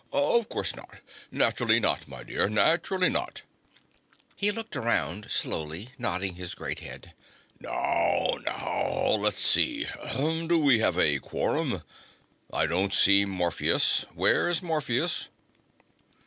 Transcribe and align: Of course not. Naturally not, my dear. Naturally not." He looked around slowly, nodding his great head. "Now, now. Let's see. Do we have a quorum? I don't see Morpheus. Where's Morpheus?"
Of 0.11 0.49
course 0.49 0.75
not. 0.75 0.97
Naturally 1.29 1.79
not, 1.79 2.07
my 2.07 2.23
dear. 2.23 2.49
Naturally 2.49 3.07
not." 3.09 3.43
He 4.35 4.49
looked 4.49 4.75
around 4.75 5.29
slowly, 5.29 5.89
nodding 5.99 6.33
his 6.33 6.55
great 6.55 6.79
head. 6.79 7.13
"Now, 7.59 8.39
now. 8.43 9.09
Let's 9.19 9.45
see. 9.45 9.85
Do 10.17 10.57
we 10.57 10.79
have 10.79 10.97
a 10.97 11.19
quorum? 11.19 11.83
I 12.51 12.65
don't 12.65 12.95
see 12.95 13.25
Morpheus. 13.25 14.07
Where's 14.15 14.63
Morpheus?" 14.63 15.29